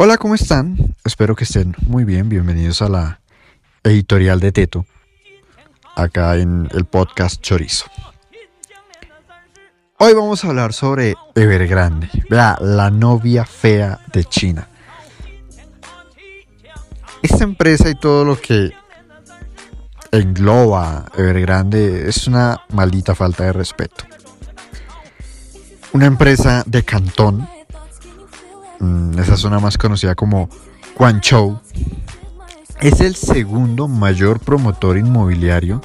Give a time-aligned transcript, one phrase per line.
[0.00, 0.94] Hola, ¿cómo están?
[1.04, 2.28] Espero que estén muy bien.
[2.28, 3.20] Bienvenidos a la
[3.82, 4.86] editorial de Teto,
[5.96, 7.86] acá en el podcast Chorizo.
[9.98, 14.68] Hoy vamos a hablar sobre Evergrande, la novia fea de China.
[17.20, 18.70] Esta empresa y todo lo que
[20.12, 24.04] engloba Evergrande es una maldita falta de respeto.
[25.92, 27.48] Una empresa de Cantón,
[29.18, 30.48] esa zona más conocida como
[30.96, 31.60] Guangzhou,
[32.80, 35.82] es el segundo mayor promotor inmobiliario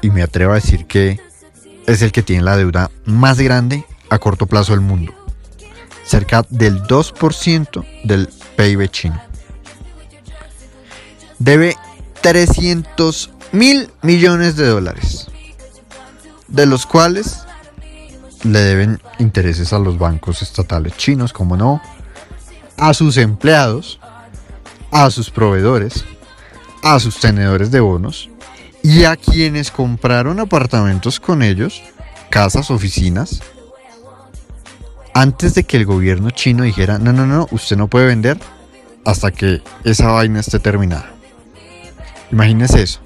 [0.00, 1.20] y me atrevo a decir que
[1.86, 5.12] es el que tiene la deuda más grande a corto plazo del mundo,
[6.04, 9.20] cerca del 2% del PIB chino.
[11.38, 11.76] Debe
[12.22, 15.28] 300 mil millones de dólares,
[16.48, 17.45] de los cuales
[18.44, 21.80] le deben intereses a los bancos estatales chinos, como no,
[22.76, 23.98] a sus empleados,
[24.90, 26.04] a sus proveedores,
[26.82, 28.30] a sus tenedores de bonos
[28.82, 31.82] y a quienes compraron apartamentos con ellos,
[32.30, 33.42] casas, oficinas,
[35.12, 38.38] antes de que el gobierno chino dijera, no, no, no, usted no puede vender
[39.04, 41.10] hasta que esa vaina esté terminada.
[42.30, 43.00] Imagínese eso.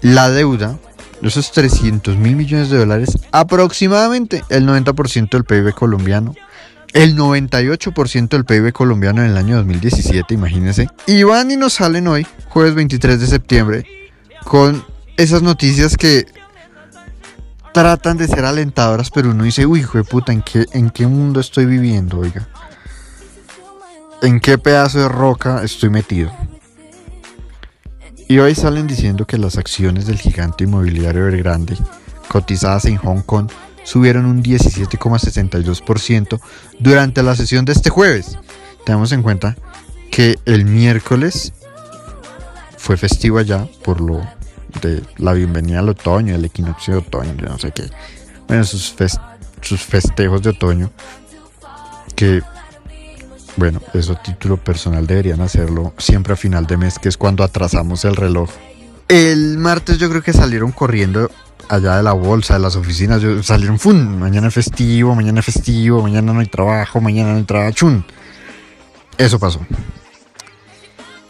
[0.00, 0.78] La deuda,
[1.28, 6.34] esos 300 mil millones de dólares, aproximadamente el 90% del PIB colombiano,
[6.92, 10.88] el 98% del PIB colombiano en el año 2017, imagínense.
[11.06, 13.86] Y van y nos salen hoy, jueves 23 de septiembre,
[14.44, 14.84] con
[15.16, 16.26] esas noticias que
[17.72, 21.06] tratan de ser alentadoras, pero uno dice, uy, hijo de puta, ¿en qué, ¿en qué
[21.06, 22.46] mundo estoy viviendo, oiga?
[24.22, 26.32] ¿En qué pedazo de roca estoy metido?
[28.28, 31.76] Y hoy salen diciendo que las acciones del gigante inmobiliario Evergrande,
[32.28, 33.50] cotizadas en Hong Kong,
[33.84, 36.40] subieron un 17,62%
[36.78, 38.38] durante la sesión de este jueves.
[38.86, 39.56] Tenemos en cuenta
[40.10, 41.52] que el miércoles
[42.78, 44.26] fue festivo allá por lo
[44.80, 47.84] de la bienvenida al otoño, el equinoccio de otoño, no sé qué.
[48.48, 48.94] Bueno, sus,
[49.60, 50.90] sus festejos de otoño
[52.16, 52.42] que
[53.56, 58.04] bueno, eso título personal deberían hacerlo siempre a final de mes, que es cuando atrasamos
[58.04, 58.50] el reloj.
[59.08, 61.30] El martes yo creo que salieron corriendo
[61.68, 64.18] allá de la bolsa, de las oficinas, salieron, ¡fum!
[64.18, 68.04] Mañana es festivo, mañana es festivo, mañana no hay trabajo, mañana no hay trabajo, ¡chun!
[69.18, 69.60] Eso pasó.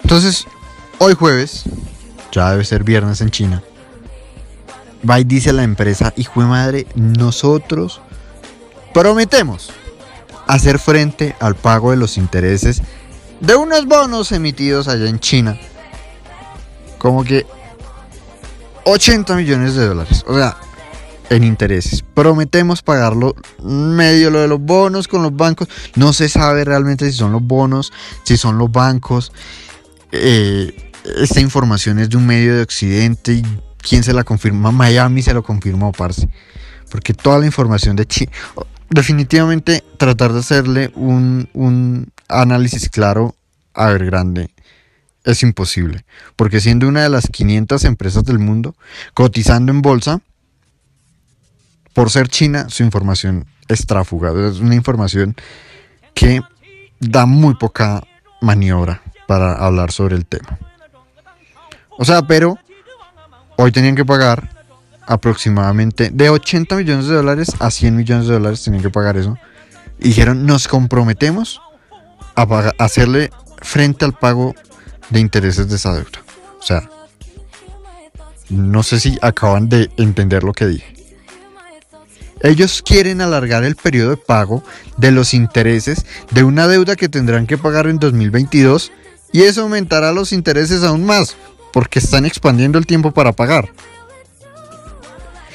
[0.02, 0.46] Entonces,
[0.98, 1.64] hoy jueves,
[2.32, 3.62] ya debe ser viernes en China,
[5.08, 8.00] va y dice la empresa, hijo de madre, nosotros
[8.92, 9.70] prometemos
[10.46, 12.82] hacer frente al pago de los intereses
[13.40, 15.58] de unos bonos emitidos allá en China.
[16.98, 17.46] Como que
[18.84, 20.24] 80 millones de dólares.
[20.26, 20.56] O sea,
[21.30, 22.02] en intereses.
[22.14, 25.68] Prometemos pagarlo medio lo de los bonos con los bancos.
[25.94, 27.92] No se sabe realmente si son los bonos,
[28.24, 29.32] si son los bancos.
[30.12, 33.42] Eh, esta información es de un medio de Occidente y
[33.78, 34.70] quién se la confirma.
[34.70, 36.28] Miami se lo confirmó, parce.
[36.90, 38.30] Porque toda la información de China
[38.90, 43.34] definitivamente tratar de hacerle un, análisis claro
[43.74, 44.50] a ver grande
[45.24, 46.04] es imposible,
[46.36, 48.74] porque siendo una de las 500 empresas del mundo
[49.14, 50.20] cotizando en bolsa,
[51.94, 55.34] por ser China, su información es tráfuga, es una información
[56.12, 56.40] que
[57.00, 58.02] da muy poca
[58.42, 60.58] maniobra para hablar sobre el tema.
[61.96, 62.58] O sea, pero
[63.56, 64.53] hoy tenían que pagar
[65.06, 69.36] aproximadamente de 80 millones de dólares a 100 millones de dólares tenían que pagar eso.
[69.98, 71.60] Y dijeron, nos comprometemos
[72.34, 73.30] a hacerle
[73.62, 74.54] frente al pago
[75.10, 76.22] de intereses de esa deuda.
[76.58, 76.88] O sea,
[78.48, 80.94] no sé si acaban de entender lo que dije.
[82.40, 84.62] Ellos quieren alargar el periodo de pago
[84.98, 88.92] de los intereses de una deuda que tendrán que pagar en 2022
[89.32, 91.36] y eso aumentará los intereses aún más
[91.72, 93.70] porque están expandiendo el tiempo para pagar.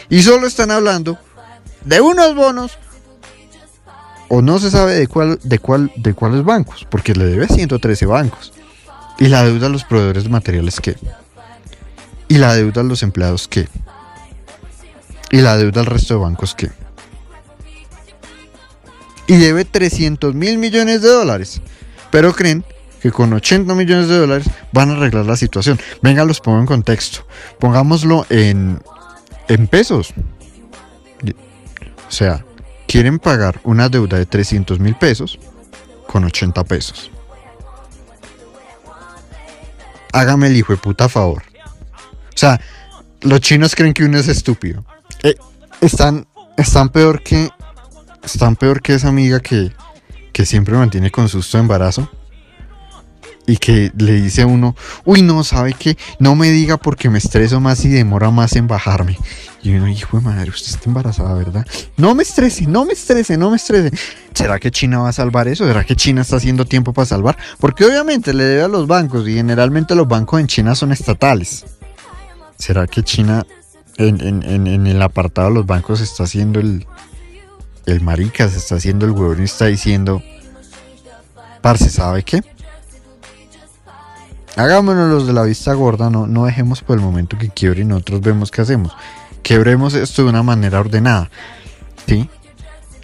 [0.10, 1.18] Y solo están hablando
[1.86, 2.78] de unos bonos
[4.28, 8.06] o no se sabe de cuál de cuál de cuáles bancos, porque le debe 113
[8.06, 8.54] bancos.
[9.18, 10.96] Y la deuda a los proveedores de materiales qué?
[12.28, 13.68] Y la deuda a los empleados qué?
[15.32, 16.72] Y la deuda al resto de bancos qué?
[19.28, 21.62] Y debe 300 mil millones de dólares.
[22.12, 22.64] Pero creen
[23.02, 25.80] que con 80 millones de dólares van a arreglar la situación.
[26.02, 27.26] Venga, los pongo en contexto.
[27.60, 28.80] Pongámoslo en,
[29.50, 30.14] en pesos.
[32.08, 32.46] O sea,
[32.88, 35.38] quieren pagar una deuda de 300 mil pesos
[36.08, 37.12] con 80 pesos.
[40.14, 41.44] Hágame el hijo de puta favor.
[42.34, 42.60] O sea,
[43.22, 44.86] los chinos creen que uno es estúpido.
[45.24, 45.36] Eh,
[45.82, 46.26] están,
[46.56, 47.50] están peor que.
[48.24, 49.72] Están peor que esa amiga que,
[50.34, 52.10] que siempre mantiene con susto embarazo
[53.50, 54.76] y que le dice uno,
[55.06, 55.98] uy, no, ¿sabe qué?
[56.20, 59.18] No me diga porque me estreso más y demora más en bajarme.
[59.64, 61.66] Y uno, hijo de madre, usted está embarazada, ¿verdad?
[61.98, 63.92] No me estrese, no me estrese, no me estrese.
[64.36, 65.66] ¿Será que China va a salvar eso?
[65.66, 67.38] ¿Será que China está haciendo tiempo para salvar?
[67.60, 71.66] Porque obviamente le debe a los bancos y generalmente los bancos en China son estatales.
[72.56, 73.48] ¿Será que China
[73.98, 76.86] en, el apartado de los bancos está haciendo el,
[77.88, 80.22] el marica, se está haciendo el huevón y está diciendo,
[81.62, 82.44] parce, ¿sabe qué?
[84.60, 87.86] Hagámonos los de la vista gorda, no, no dejemos por el momento que quiebre y
[87.86, 88.94] nosotros vemos qué hacemos.
[89.42, 91.30] Quebremos esto de una manera ordenada.
[92.06, 92.30] ¿Sí?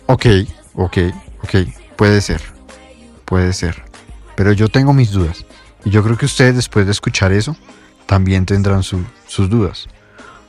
[0.06, 0.26] Ok,
[0.74, 0.98] ok,
[1.44, 1.56] ok,
[1.96, 2.42] puede ser.
[3.24, 3.86] Puede ser.
[4.36, 5.46] Pero yo tengo mis dudas.
[5.86, 7.56] Y yo creo que ustedes después de escuchar eso,
[8.06, 9.88] también tendrán sus dudas.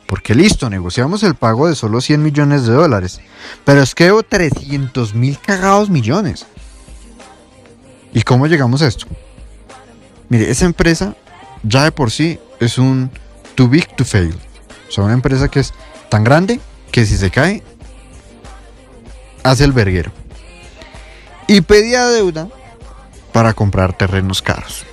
[0.09, 3.21] Porque listo, negociamos el pago de solo 100 millones de dólares.
[3.65, 6.47] Pero es que debo 300 mil cagados millones.
[8.13, 9.07] ¿Y cómo llegamos a esto?
[10.29, 11.15] Mire, esa empresa
[11.63, 13.11] ya de por sí es un
[13.55, 14.35] too big to fail.
[14.89, 15.73] O sea, una empresa que es
[16.09, 17.63] tan grande que si se cae,
[19.43, 20.13] hace el verguero.
[21.49, 22.49] Y pedía deuda
[23.33, 24.85] para comprar terrenos caros.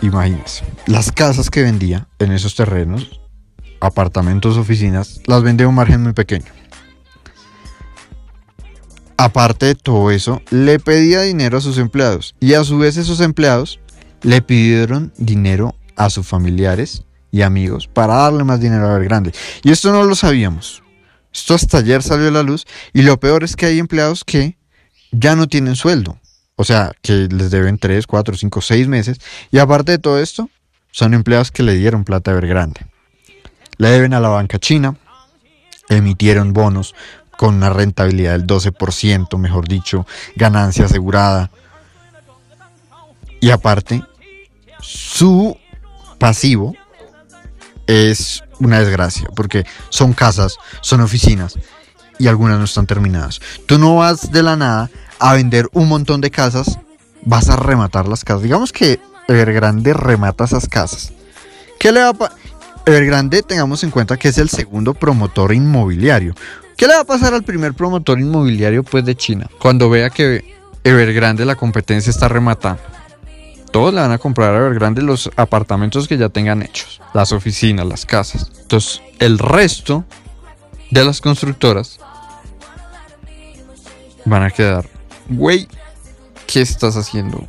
[0.00, 3.20] Imagínense, las casas que vendía en esos terrenos,
[3.80, 6.52] apartamentos, oficinas, las vendía a un margen muy pequeño.
[9.16, 13.20] Aparte de todo eso, le pedía dinero a sus empleados y a su vez esos
[13.20, 13.80] empleados
[14.22, 19.32] le pidieron dinero a sus familiares y amigos para darle más dinero a grande
[19.62, 20.82] Y esto no lo sabíamos.
[21.32, 24.56] Esto hasta ayer salió a la luz y lo peor es que hay empleados que
[25.12, 26.18] ya no tienen sueldo.
[26.56, 29.18] O sea, que les deben 3, 4, 5, 6 meses.
[29.52, 30.50] Y aparte de todo esto,
[30.90, 32.80] son empleados que le dieron plata a Evergrande.
[33.76, 34.96] Le deben a la banca china,
[35.88, 36.96] emitieron bonos
[37.36, 40.04] con una rentabilidad del 12%, mejor dicho,
[40.34, 41.52] ganancia asegurada.
[43.40, 44.02] Y aparte,
[44.80, 45.56] su
[46.18, 46.74] pasivo
[47.86, 51.58] es una desgracia, porque son casas, son oficinas
[52.18, 53.40] y algunas no están terminadas.
[53.66, 56.78] Tú no vas de la nada a vender un montón de casas,
[57.22, 58.42] vas a rematar las casas.
[58.42, 61.12] Digamos que Evergrande remata esas casas.
[61.78, 62.32] ¿Qué le va a
[62.86, 66.34] Evergrande, tengamos en cuenta que es el segundo promotor inmobiliario.
[66.74, 69.46] ¿Qué le va a pasar al primer promotor inmobiliario pues de China?
[69.58, 72.80] Cuando vea que Evergrande la competencia está rematando.
[73.70, 77.86] Todos le van a comprar a Evergrande los apartamentos que ya tengan hechos, las oficinas,
[77.86, 78.50] las casas.
[78.60, 80.04] Entonces, el resto
[80.90, 82.00] de las constructoras
[84.24, 84.88] van a quedar,
[85.28, 85.68] güey,
[86.46, 87.46] ¿qué estás haciendo?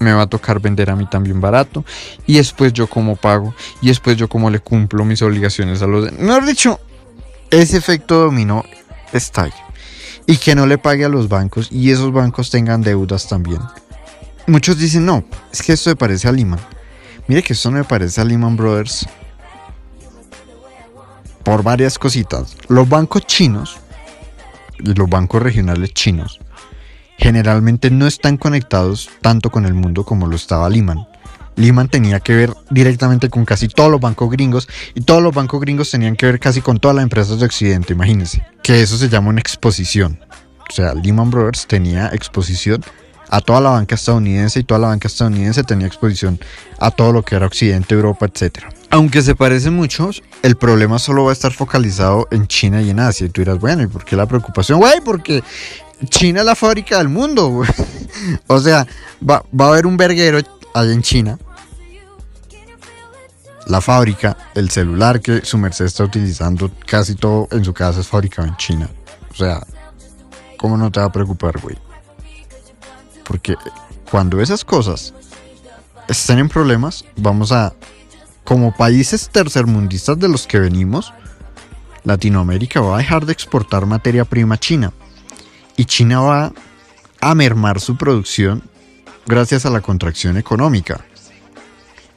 [0.00, 1.84] Me va a tocar vender a mí también barato.
[2.26, 3.54] Y después yo como pago.
[3.80, 6.12] Y después yo como le cumplo mis obligaciones a los...
[6.12, 6.80] Mejor dicho,
[7.50, 8.64] ese efecto dominó
[9.12, 9.48] está.
[10.26, 13.60] Y que no le pague a los bancos y esos bancos tengan deudas también.
[14.46, 16.60] Muchos dicen, no, es que esto me parece a Lehman.
[17.26, 19.06] Mire que esto no me parece a Lehman Brothers
[21.42, 22.56] por varias cositas.
[22.68, 23.78] Los bancos chinos
[24.78, 26.40] y los bancos regionales chinos
[27.16, 31.06] generalmente no están conectados tanto con el mundo como lo estaba Lehman.
[31.56, 35.60] Lehman tenía que ver directamente con casi todos los bancos gringos y todos los bancos
[35.60, 38.44] gringos tenían que ver casi con todas las empresas de Occidente, imagínense.
[38.62, 40.18] Que eso se llama una exposición.
[40.68, 42.84] O sea, Lehman Brothers tenía exposición
[43.28, 46.38] a toda la banca estadounidense y toda la banca estadounidense tenía exposición
[46.78, 48.64] a todo lo que era Occidente, Europa, etc.
[48.90, 53.00] Aunque se parecen muchos, el problema solo va a estar focalizado en China y en
[53.00, 53.26] Asia.
[53.26, 54.78] Y tú dirás, bueno, ¿y por qué la preocupación?
[54.78, 55.42] Güey, porque
[56.08, 57.62] China es la fábrica del mundo.
[58.46, 58.86] o sea,
[59.28, 60.38] va, va a haber un verguero
[60.74, 61.38] allá en China.
[63.66, 68.06] La fábrica, el celular que su merced está utilizando, casi todo en su casa es
[68.06, 68.90] fabricado en China.
[69.30, 69.66] O sea,
[70.58, 71.76] ¿cómo no te va a preocupar, güey?
[73.24, 73.56] Porque
[74.10, 75.14] cuando esas cosas
[76.08, 77.74] estén en problemas, vamos a,
[78.44, 81.12] como países tercermundistas de los que venimos,
[82.04, 84.92] Latinoamérica va a dejar de exportar materia prima a China.
[85.76, 86.52] Y China va
[87.20, 88.62] a mermar su producción
[89.26, 91.04] gracias a la contracción económica.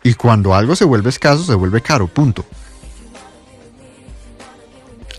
[0.04, 2.46] Y cuando algo se vuelve escaso, se vuelve caro, punto.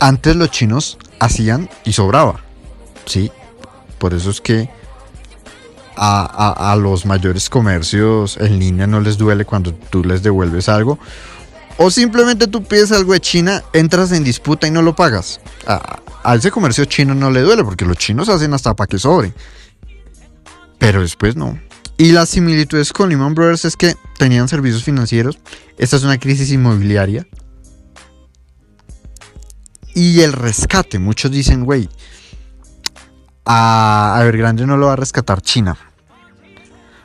[0.00, 2.40] Antes los chinos hacían y sobraba.
[3.06, 3.32] Sí,
[3.98, 4.70] por eso es que
[5.98, 10.98] a, los mayores comercios en línea no les duele cuando tú les devuelves algo.
[11.76, 15.40] O simplemente tú pides algo de China, entras en disputa y no lo pagas.
[15.66, 18.98] A, a ese comercio chino no le duele porque los chinos hacen hasta para que
[18.98, 19.32] sobre.
[20.78, 21.58] Pero después no.
[21.96, 25.38] Y las similitudes con Lehman Brothers es que tenían servicios financieros.
[25.78, 27.26] Esta es una crisis inmobiliaria.
[29.94, 31.00] Y el rescate.
[31.00, 31.88] Muchos dicen, güey,
[33.44, 35.76] a Evergrande no lo va a rescatar China.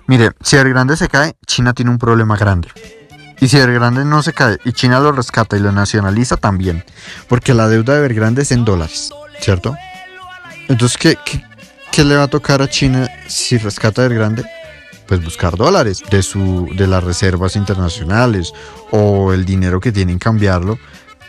[0.08, 2.70] Mire, si Evergrande se cae, China tiene un problema grande.
[3.40, 6.84] Y si Evergrande no se cae y China lo rescata y lo nacionaliza también.
[7.28, 9.76] Porque la deuda de Evergrande es en dólares, ¿cierto?
[10.68, 11.18] Entonces, ¿qué,
[11.92, 14.44] qué, le va a tocar a China si rescata Evergrande?
[15.08, 18.54] Pues buscar dólares de, su, de las reservas internacionales
[18.92, 20.78] o el dinero que tienen cambiarlo.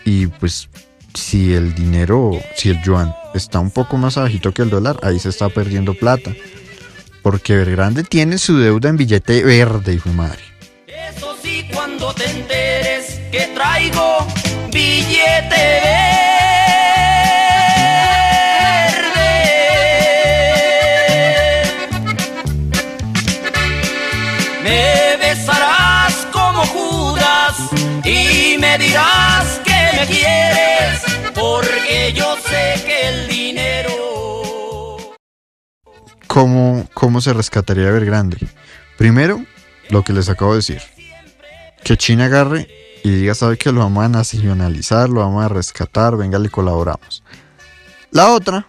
[0.04, 0.68] Y pues
[1.14, 5.18] si el dinero, si el yuan está un poco más bajito que el dólar, ahí
[5.18, 6.30] se está perdiendo plata.
[7.24, 10.42] Porque Evergrande tiene su deuda en billete verde, hijo de madre.
[10.86, 14.26] Eso sí, cuando te enteres que traigo
[14.70, 16.12] billete verde.
[24.62, 27.56] Me besarás como Judas
[28.04, 31.00] y me dirás que me quieres,
[31.34, 32.33] porque yo
[36.34, 38.38] ¿Cómo, se rescataría Evergrande?
[38.98, 39.44] Primero,
[39.88, 40.82] lo que les acabo de decir.
[41.84, 42.66] Que China agarre
[43.04, 47.22] y diga, sabe que lo vamos a nacionalizar, lo vamos a rescatar, venga, le colaboramos.
[48.10, 48.66] La otra,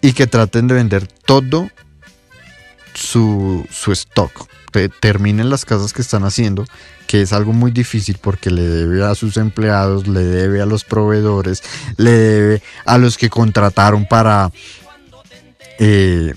[0.00, 1.68] y que traten de vender todo
[2.94, 4.48] su, su stock.
[4.98, 6.64] terminen las casas que están haciendo,
[7.06, 10.84] que es algo muy difícil porque le debe a sus empleados, le debe a los
[10.84, 11.62] proveedores,
[11.98, 14.50] le debe a los que contrataron para
[15.78, 16.32] eh,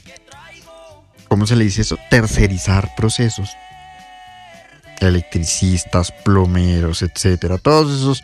[1.35, 1.99] ¿cómo se le dice eso?
[2.09, 3.49] Tercerizar procesos.
[5.01, 7.57] Electricistas, plomeros, etcétera.
[7.57, 8.23] Todos esos,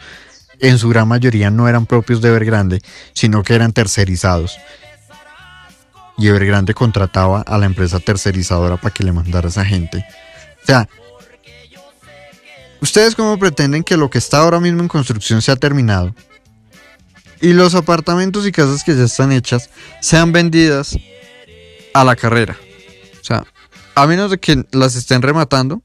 [0.61, 4.57] en su gran mayoría, no eran propios de Evergrande, sino que eran tercerizados.
[6.17, 10.05] Y Evergrande contrataba a la empresa tercerizadora para que le mandara a esa gente.
[10.63, 10.87] O sea,
[12.79, 16.15] ¿ustedes cómo pretenden que lo que está ahora mismo en construcción sea terminado?
[17.41, 20.95] Y los apartamentos y casas que ya están hechas sean vendidas
[21.93, 22.57] a la carrera.
[23.21, 23.45] O sea,
[23.95, 25.81] a menos de que las estén rematando,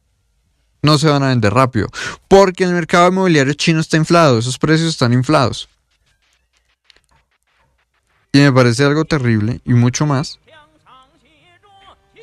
[0.82, 1.88] no se van a vender rápido.
[2.28, 5.68] Porque el mercado inmobiliario chino está inflado, esos precios están inflados.
[8.32, 10.38] Y me parece algo terrible y mucho más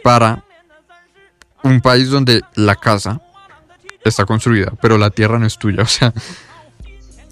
[0.03, 0.43] para
[1.63, 3.21] un país donde la casa
[4.03, 5.83] está construida, pero la tierra no es tuya.
[5.83, 6.13] O sea,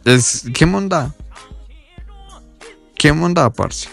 [0.05, 0.45] es.
[0.53, 1.13] ¿Qué monda?
[2.95, 3.89] ¿Qué monda, parce?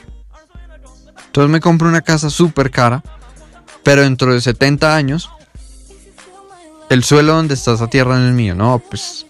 [1.26, 3.02] Entonces me compro una casa súper cara
[3.88, 5.30] pero dentro de 70 años,
[6.90, 8.54] el suelo donde está esa tierra no es mío.
[8.54, 9.24] No, pues.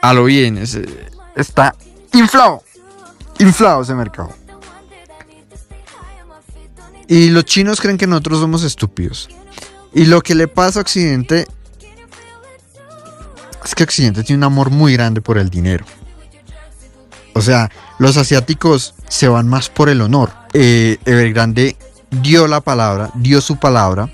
[0.00, 0.56] A lo bien,
[1.36, 1.74] está
[2.14, 2.62] inflado.
[3.38, 4.34] Inflado ese mercado.
[7.06, 9.28] Y los chinos creen que nosotros somos estúpidos.
[9.92, 11.46] Y lo que le pasa a Occidente
[13.62, 15.84] es que Occidente tiene un amor muy grande por el dinero.
[17.34, 20.32] O sea, los asiáticos se van más por el honor.
[20.54, 21.76] Eh, Evergrande
[22.12, 24.08] dio la palabra, dio su palabra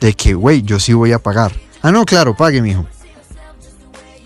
[0.00, 1.52] de que, güey, yo sí voy a pagar.
[1.82, 2.86] Ah, no, claro, pague, mijo.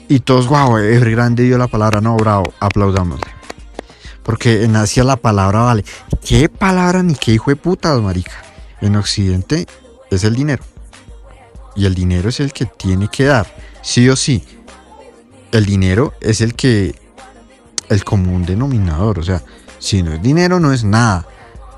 [0.08, 3.30] Y todos, wow, grande dio la palabra, no, bravo, aplaudámosle.
[4.22, 5.84] Porque en Asia la palabra vale.
[6.24, 8.32] ¿Qué palabra ni qué hijo de puta, marica?
[8.80, 9.66] En Occidente
[10.10, 10.64] es el dinero.
[11.76, 13.46] Y el dinero es el que tiene que dar,
[13.82, 14.44] sí o sí.
[15.52, 16.94] El dinero es el que,
[17.88, 19.18] el común denominador.
[19.18, 19.42] O sea,
[19.78, 21.26] si no es dinero, no es nada.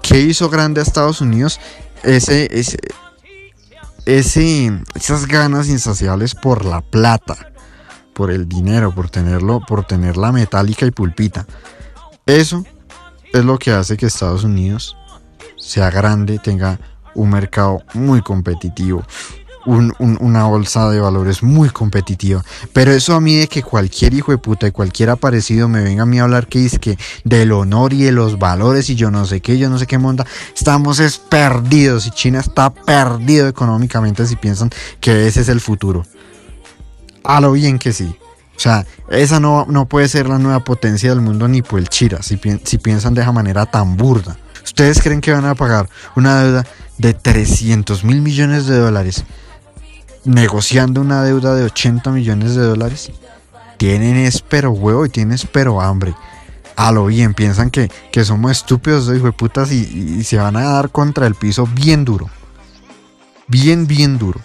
[0.02, 1.60] ¿Qué hizo grande a Estados Unidos?
[2.02, 2.78] Ese, ese,
[4.06, 7.52] ese, esas ganas insaciables por la plata,
[8.14, 11.46] por el dinero, por tenerlo, por tenerla metálica y pulpita.
[12.26, 12.64] Eso
[13.32, 14.96] es lo que hace que Estados Unidos
[15.56, 16.80] sea grande, tenga
[17.14, 19.04] un mercado muy competitivo,
[19.66, 22.44] una bolsa de valores muy competitiva.
[22.72, 26.02] Pero eso a mí de que cualquier hijo de puta y cualquier aparecido me venga
[26.04, 29.10] a mí a hablar que es que del honor y de los valores y yo
[29.10, 30.26] no sé qué, yo no sé qué monda,
[30.56, 36.06] estamos es perdidos y China está perdido económicamente si piensan que ese es el futuro.
[37.22, 38.16] A lo bien que sí.
[38.56, 41.88] O sea, esa no, no puede ser la nueva potencia del mundo ni por el
[41.88, 44.36] chira, si, si piensan de esa manera tan burda.
[44.62, 46.66] ¿Ustedes creen que van a pagar una deuda
[46.98, 49.24] de 300 mil millones de dólares
[50.24, 53.10] negociando una deuda de 80 millones de dólares,
[53.76, 56.14] tienen espero huevo y tienen espero hambre.
[56.76, 57.90] A lo bien, piensan que,
[58.24, 62.30] somos estúpidos, hijo de putas, y se van a dar contra el piso bien duro.
[63.48, 64.40] Bien, bien duro.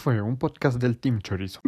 [0.00, 1.60] Fue un podcast del Team Chorizo.